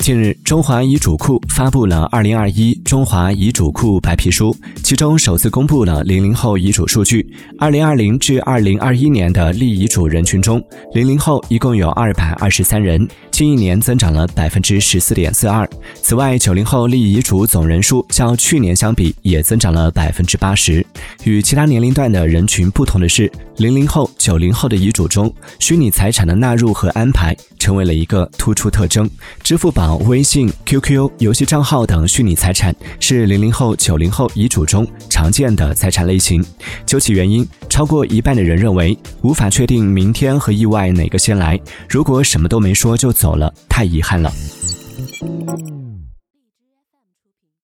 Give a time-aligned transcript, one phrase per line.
[0.00, 4.50] 近日，中华遗嘱库发布了《二零二一中华遗嘱库白皮书》，
[4.82, 7.24] 其中首次公布了零零后遗嘱数据。
[7.58, 10.58] 二零二零至二零二一年的立遗嘱人群中，
[10.94, 13.06] 零零后一共有二百二十三人，
[13.40, 15.66] 近一年增长了百分之十四点四二。
[16.02, 20.84] 此外，九零后立遗嘱总人数较去年相比也增长了百分之八十。
[21.24, 29.08] 与其他年龄段的人群不同的是，零零后、九零后的遗嘱中，虚拟财产的纳入和安排成为了一个突出特征。
[29.42, 29.96] 支付宝。
[30.10, 36.44] 微信、QQ、游戏账号等虚拟财产是零零后、九零后遗嘱中常见的财产类型。
[36.84, 37.48] 究其原因，
[37.80, 41.58] 超过一半的人认为无法确定明天和意外哪个先来。
[41.88, 44.30] 如果什么都没说就走了，太遗憾了。